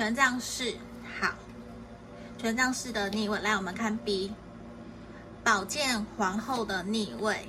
[0.00, 0.72] 权杖四，
[1.20, 1.34] 好，
[2.38, 4.32] 权杖四的逆位，来我们看 B，
[5.44, 7.46] 宝剑皇后的逆位，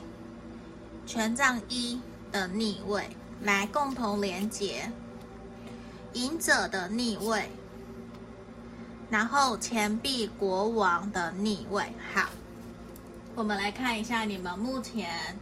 [1.08, 1.98] 权杖一
[2.30, 3.10] 的逆位，
[3.42, 4.92] 来共同连接，
[6.12, 7.50] 隐者的逆位，
[9.10, 12.28] 然后钱币国王的逆位，好，
[13.34, 15.40] 我们来看一下你们目前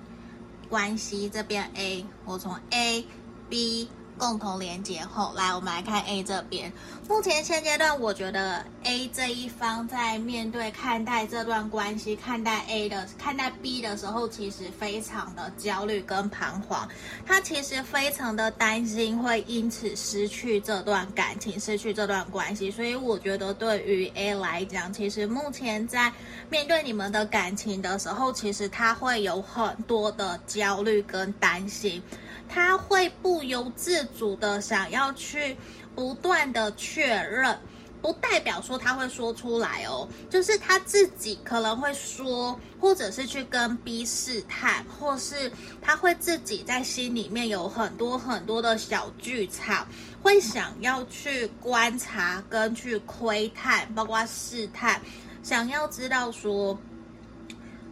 [0.70, 3.03] 关系这边 A，我从 A
[3.49, 3.89] B。
[4.20, 6.72] 共同连接后，来我们来看 A 这边。
[7.08, 16.88] 目前现阶段，我觉得 A 这一方在面对看待这段关系、看待 A 的、看待 B 的时候，其实非常的焦虑跟彷徨。
[17.26, 22.70] 他其实非常的担心会因此失去这段感情、失去这段关系。
[22.70, 26.12] 所以我觉得对于 A 来讲，其实目前在
[26.50, 32.04] 面对你们的感情的时候，其实他会有很多的焦虑跟担心。
[32.50, 35.56] 他会不由自主的想要去
[35.95, 37.60] 不断的确认，
[38.02, 49.88] 不代表说他会说出来哦，就是他自己可能会说，或者是去跟 B 试探，或是他会自己在心里面有很多很多的小剧场，
[50.24, 55.00] 会想要去观察跟去窥探，包括试探，
[55.43, 56.80] 想要知道说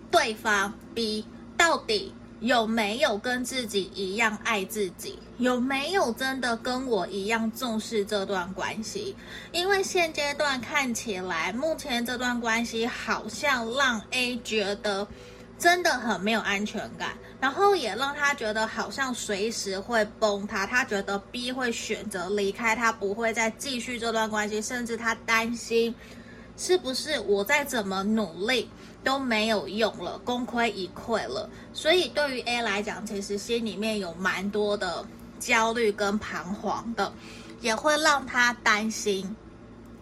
[0.09, 2.13] 对方 B 到底。
[2.39, 5.17] 有没有跟自己一样爱自己？
[5.39, 9.15] 有没有真的跟我一样重视这段关系？
[9.51, 15.07] 因为现阶段看起来，目前这段关系好像让 A 觉得
[15.59, 20.65] 真的很没有安全感，然后也让他觉得好像随时会崩塌。
[20.65, 25.93] 他觉得 B 会选择离开他，不会再继续这段关系，甚至他担心
[26.55, 28.69] 是不是我再怎么努力。
[29.03, 31.49] 都没有用了，功亏一篑了。
[31.73, 35.05] 所以对于 A 来讲，其实心里面有蛮多的
[35.39, 37.11] 焦虑跟彷徨的，
[37.61, 39.35] 也会让他担心，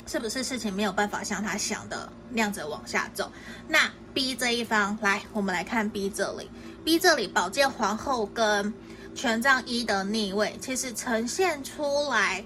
[0.07, 3.31] 是不是事情没有办法像他想的那样子往下走。
[3.67, 6.49] 那 B 这一方，来，我们来看 B 这里
[6.83, 8.73] ，B 这里宝剑皇后跟
[9.13, 12.43] 权杖一的逆位，其实呈现出来。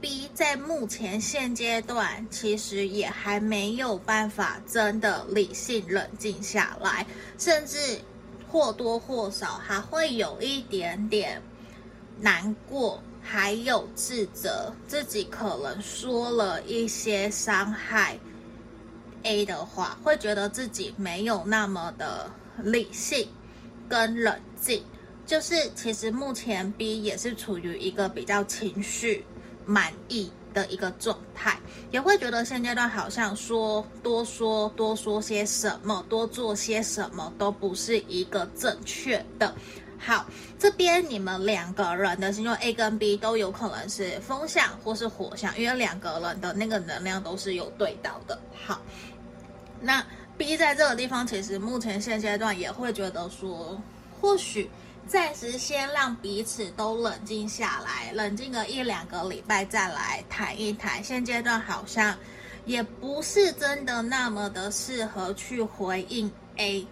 [0.00, 7.06] B 在目前现阶段，其实也还没有办法真的理性冷静下来，
[7.38, 8.00] 甚至
[8.48, 11.42] 或多或少还会有一点点
[12.20, 18.18] 难过，还有自责，自己可能说了一些伤害
[19.22, 23.28] A 的话，会觉得自己没有那么的理性
[23.88, 24.84] 跟冷静，
[25.26, 29.24] 就是其实目前 B 也是处于一个比较情绪。
[29.66, 31.58] 满意的一个状态，
[31.90, 39.54] 也会觉得现阶段好像说多说多说些什么，多做些什么都不是一个正确的。
[39.98, 40.24] 好，
[40.58, 48.38] 这边你们两个人的星座 A 跟 B 都有可能是风象或是火象，因为两个人的那个能量都是有对到的。
[48.64, 48.80] 好，
[49.80, 50.02] 那
[50.38, 53.80] B 在这个地方其实目前现阶段也会觉得说，
[54.20, 54.70] 或许。
[55.08, 61.02] 暂时先让彼此都冷静下来，冷静个一两个礼拜再来谈一谈。
[61.02, 62.16] 现阶段好像
[62.64, 66.84] 也不是真的那么的适合去回应 A，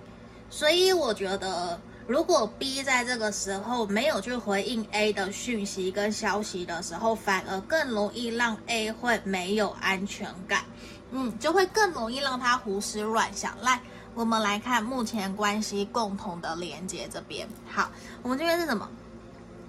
[0.48, 10.64] 所以我觉得如果 B 在这个时候没有去回应 A 的讯息跟消息的时候，反而更容易让 A 会没有安全感，
[11.10, 13.58] 嗯，就会更容易让他胡思乱想。
[13.60, 13.80] 来。
[14.14, 17.48] 我们来看目前关系共同的连接这边。
[17.68, 17.90] 好，
[18.22, 18.88] 我们这边是什么？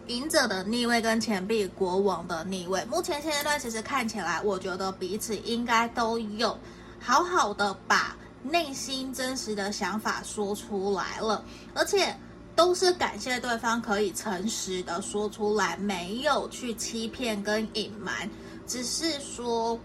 [0.07, 2.85] 隐者的逆位跟钱币国王的逆位。
[2.85, 6.55] 目前现阶段其实看起来，我觉得彼此应该都有
[6.99, 11.43] 好好的把内心真实的想法说出来了，
[11.73, 12.15] 而且
[12.55, 18.29] 都是感谢对方可以诚实的说出来，没有去欺骗跟隐瞒，
[18.67, 19.79] 只是说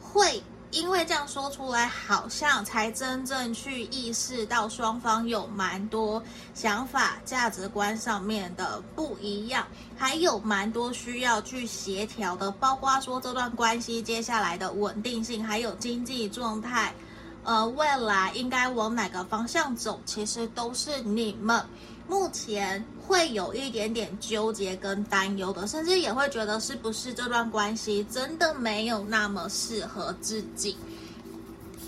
[0.00, 0.42] 会。
[0.76, 6.22] 因为这样说出来，好像才真正去意识到双方有蛮多
[6.52, 9.66] 想法、价值观上面的不一样，
[9.96, 16.94] 还有蛮多需要去协调的，包括说这段关系接下来的稳定性，还有经济状态，
[17.42, 21.64] 呃，未来应该往哪个方向走，其实都是你们。
[22.08, 22.84] 目前。
[23.06, 30.76] 会有一点点纠结跟担忧的，甚至也会觉得是不是这段关系真的没有那么适合自己，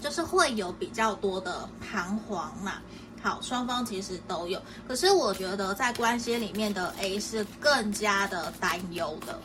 [0.00, 2.74] 就是会有比较多的彷徨嘛。
[3.20, 9.36] 好，双方其实都有，可是我觉得在关系里面的 A 是更加的担忧的。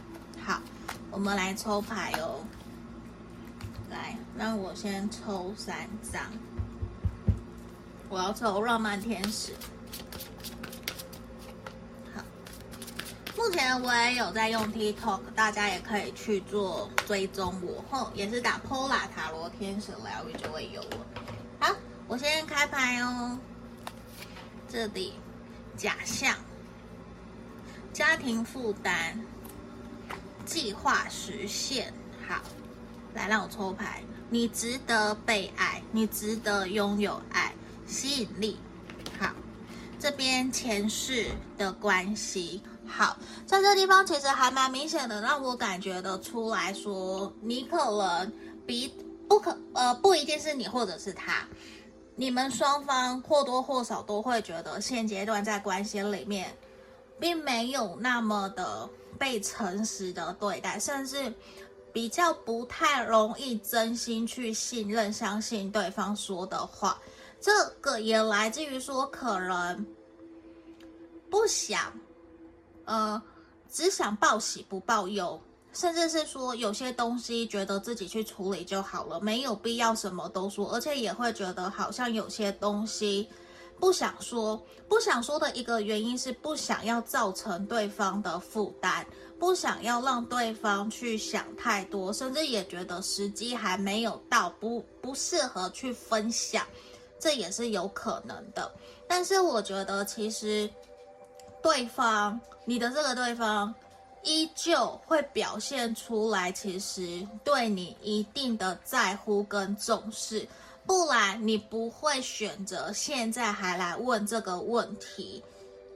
[0.45, 0.61] 好，
[1.09, 2.36] 我们来抽牌哦。
[3.89, 5.76] 来，让我先抽三
[6.11, 6.21] 张，
[8.09, 9.53] 我要抽浪漫天使。
[13.36, 20.97] 目前我也有在用 TikTok，大家也可以去做追踪我，后也是打 Pola 塔罗天使疗愈就会有我。
[21.59, 21.75] 好，
[22.07, 23.38] 我先开牌哦。
[24.69, 25.13] 这里
[25.75, 26.36] 假象、
[27.91, 29.19] 家庭负担、
[30.45, 31.91] 计划实现。
[32.27, 32.39] 好，
[33.15, 34.03] 来让我抽牌。
[34.29, 37.53] 你值得被爱，你值得拥有爱，
[37.88, 38.59] 吸引力。
[39.19, 39.31] 好，
[39.99, 41.27] 这边前世
[41.57, 42.61] 的关系。
[42.86, 48.31] 好，在这地方其实还蛮明显的，让我感觉得出来说，你可能
[48.67, 48.93] 比
[49.27, 51.47] 不可呃不一定是你或者是他，
[52.15, 56.55] 你们双方或多或少都会觉得现阶段在关系里面，
[57.19, 61.34] 并没有那么的被诚实的对待，甚至
[61.91, 66.99] 比较不太容易真心去信任、相信对方说的话。
[67.39, 69.86] 这个也来自于说，可能
[71.29, 71.91] 不想。
[72.86, 73.21] 呃，
[73.71, 75.39] 只想报喜不报忧，
[75.71, 83.27] 甚至是说有些东西觉得自己去处理就好了，没有必要什么都说，而且也会觉得好像有些东西
[83.79, 89.05] 不想说，不想说的一个原因是不想要造成对方的负担，
[89.39, 96.65] 不想要让对方去想太多，甚至也觉得时机还没有到，不不适合去分享，
[97.17, 98.69] 这也是有可能的。
[99.07, 100.69] 但是我觉得其实。
[101.61, 103.74] 对方，你的这个对方，
[104.24, 110.47] 依旧会表现出来，其实对你一定的在乎跟重视，
[110.86, 115.43] 不然你不会选择现在还来问这个问题，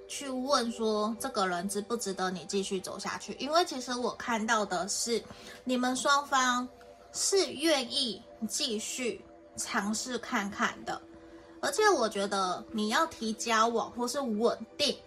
[0.09, 3.33] 去问说这个人值不值得你继续走下去？
[3.39, 5.23] 因为其实我看到的是，
[5.63, 6.67] 你们双方
[7.13, 9.23] 是愿意继续
[9.55, 11.01] 尝试看看的，
[11.61, 14.97] 而且我觉得你要提交往或是稳定。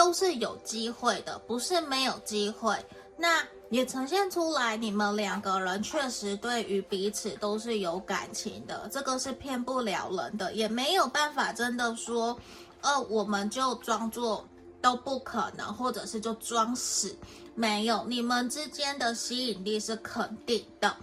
[0.00, 2.74] 都是有机会的，不是没有机会。
[3.18, 12.34] 那也呈现出来，你们两个人确实对于彼此都是有感情的，这个是骗不了人的，也没有办法真的说，
[12.80, 14.48] 呃，我们就装作
[14.80, 17.14] 都不可能，或者是就装死，
[17.54, 20.96] 没有，你们之间的吸引力是肯定的。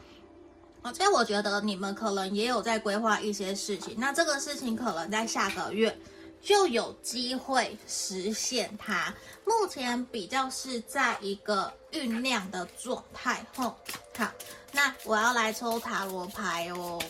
[0.81, 5.95] 而且我觉得你们可能也有在规划一些事情，那这个事情可能在下个月。
[6.41, 9.13] 就有机会实现它。
[9.45, 13.45] 目前比较是在一个酝酿的状态。
[13.55, 13.75] 吼，
[14.17, 14.31] 好，
[14.71, 17.01] 那我要来抽塔罗牌哦。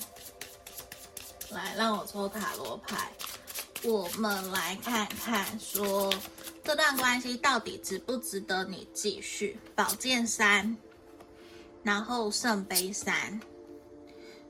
[1.49, 3.11] 来，让我抽塔罗牌。
[3.83, 6.11] 我们来看看，说
[6.63, 9.57] 这段关系到底值不值得你继续？
[9.75, 10.75] 宝剑三，
[11.83, 13.39] 然后圣杯三，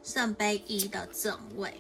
[0.02, 1.74] 圣杯一的正位，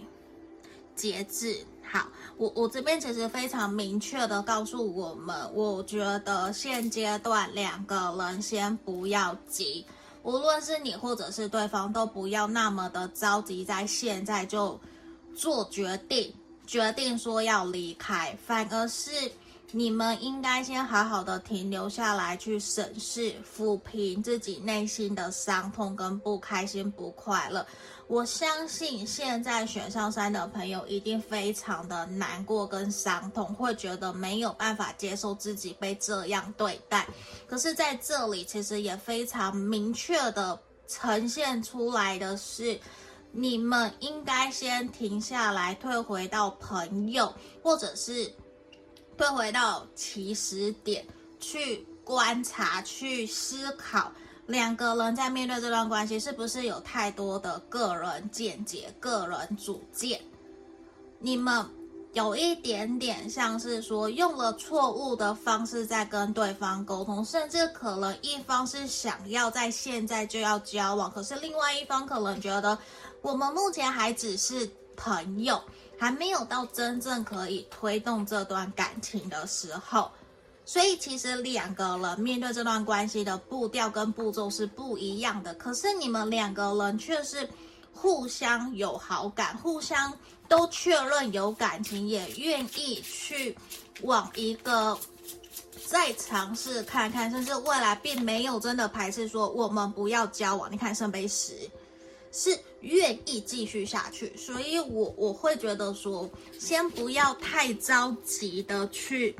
[0.93, 1.65] 节制。
[1.81, 9.83] 好，我我这边其实非常明确的告诉我们，我觉得现阶段两个人先不要急，
[10.21, 14.79] 无论是你或者是对方，都不要那么的着急，在现在就
[15.35, 16.31] 做决定，
[16.67, 19.09] 决定说要离开，反而是
[19.71, 27.65] 你们应该先好好的停留下来，去审视、抚平自己内心的伤痛跟不开心、不快乐。
[28.07, 37.07] 我相信现在选上三的朋友一定非常的难过跟伤痛，会觉得没有办法接受自己被这样对待。
[37.47, 42.79] 可是在这里，其实也非常明确的呈现出来的是，
[43.31, 48.33] 你们应该先停下来，退回到朋友，或者是。
[49.17, 51.03] 退回到起始点
[51.39, 54.11] 去观察、去思考，
[54.47, 60.19] 两个人在面对这段关系，是不是有太多的个人见解、个人主见？
[61.19, 61.65] 你们
[62.13, 72.77] 有一点点像是说用了错误的方式在跟对方沟通，甚至可能一方是想要在现在就要交往，可是另外一方可能觉得
[73.21, 75.61] 我们目前还只是朋友。
[75.99, 80.11] 还没有到真正可以推动这段感情的时候，
[80.67, 85.53] 所以其实两个人面对这段关系的步调跟步骤是不一样的。
[85.53, 87.47] 可是你们两个人却是
[87.93, 90.13] 互相有好感，互相
[90.49, 93.57] 都确认有感情，也愿意去
[94.01, 94.99] 往一个
[95.85, 100.69] 再尝试看看，甚至未来并没有真的排斥说我们不要交往。
[100.69, 101.55] 你看圣杯十。
[102.29, 109.35] 是愿意继续下去，所以我我会觉得说，先不要太着急的去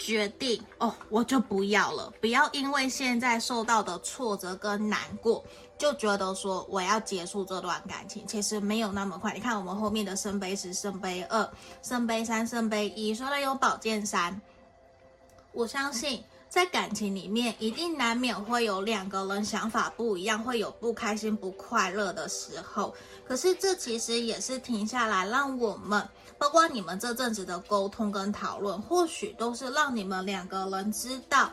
[0.00, 5.44] 决定哦，我就不要了，不要因为现在受到的挫折跟难过，
[5.76, 9.34] 就觉得说我要结束这段感情，其实没有那么快。
[9.34, 11.46] 你看我们后面的圣杯十、圣杯二、
[11.82, 14.40] 圣杯三、圣杯一，说了有宝剑三，
[15.52, 16.22] 我相信。
[16.50, 22.92] 在感情里面，一定难免会有两个人想法不一样，会有不开心、不快乐的时候。
[23.24, 31.52] 可是这其实也是停下来，让我们，包括你们这阵子的沟通跟讨论，或许都是让你们两个人知道，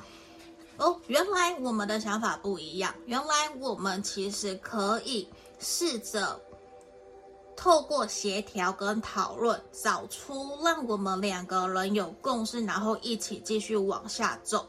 [0.78, 5.30] 哦，原来我们的想法不一样，原来我们其实可以
[5.60, 6.42] 试着
[7.58, 14.66] 透过协调跟讨论，找出让我们两个人有共识，然后一起继续往下走。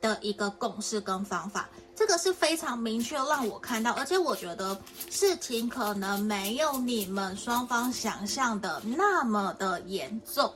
[0.00, 1.66] 的一个共识跟方法，
[1.96, 4.78] 这个是非常明确让我看到，而且我觉得
[5.08, 10.52] 事情可能没有你们双方想象的那么的严重，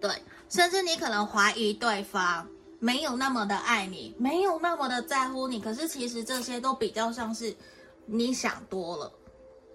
[0.00, 2.46] 对，甚至你可能怀疑对方
[2.78, 7.52] 没有那么的爱你，没有那么的在乎你，可是其实这些都比较像是
[8.06, 9.12] 你想多了，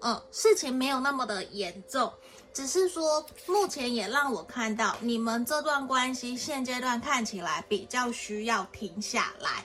[0.06, 2.12] 嗯，事情没有那么的严重。
[2.52, 9.64] 只是说，目前也让我看到你们这段关系现阶段看起来比较需要停下来，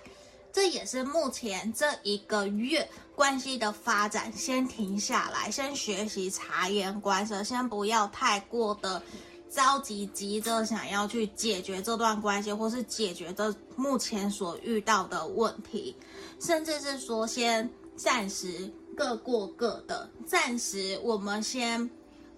[0.54, 9.04] 这也是目前这一个月关系的发展，先停下来，先学习察言观色，先不要太过的
[9.52, 15.96] 着急，急着想要去解决这段关系，或是解决这目前所遇到的问题，
[16.40, 21.90] 甚至是说先暂时各过各的，暂时我们先。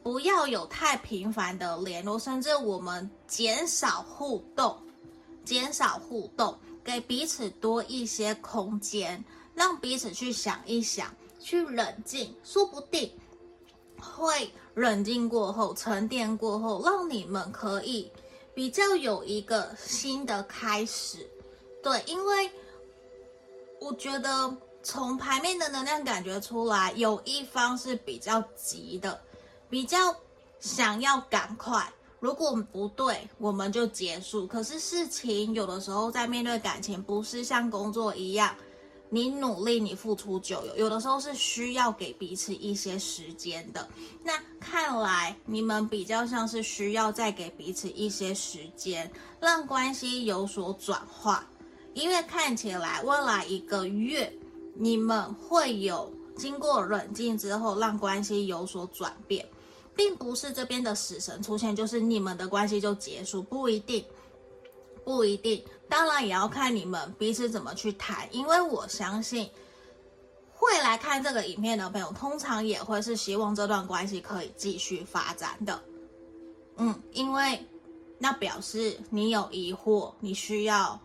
[0.03, 4.75] 不要有太频繁的联络，甚至我们减少互动，
[5.45, 13.11] 减少互动，给彼此多一些空间，让彼此去想一想，去冷静，说不定
[13.99, 18.11] 会冷静过后，沉淀过后，让你们可以
[18.55, 21.29] 比较有一个新的开始。
[21.83, 22.49] 对，因为
[23.79, 24.51] 我觉得
[24.83, 29.21] 从牌面的能量感觉出来，有一方是比较急的。
[29.69, 30.15] 比较
[30.59, 34.45] 想要赶快，如果不对，我们就结束。
[34.45, 38.53] 可是事情有的时候在面对感情，不是像工作一样，
[39.09, 40.75] 你努力，你付出就有。
[40.75, 43.87] 有的时候是需要给彼此一些时间的。
[44.23, 49.09] 那看来你们比较像是需要再给彼此一些时间，
[49.39, 51.47] 让关系有所转化。
[51.93, 54.33] 因为看起来未来一个月
[54.81, 59.47] 你们会有经过冷静之后，让关系有所转变。
[59.93, 64.03] 并不是这边的死神出现，就是你们的关系就结束，不一定，
[65.03, 65.63] 不一定。
[65.89, 69.49] 当然也要看你们彼此怎么去谈，因为我相信
[70.53, 75.79] 会来看这个影片的朋友，通常也会是希望这段关系可以继续发展的。
[76.77, 77.63] 嗯，因为
[78.17, 80.99] 那表示你有疑惑，你需要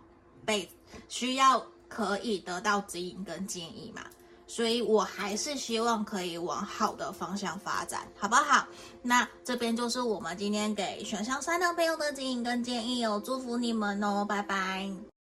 [0.45, 0.67] 被
[1.09, 4.03] 需要可以得到指引跟建议嘛。
[4.49, 8.65] 所以我还是希望可以往好的方向发展，好不好？
[9.03, 15.16] 那这边就是我们今天给选项三的朋友的指引跟建议哦，祝福你们哦，拜拜。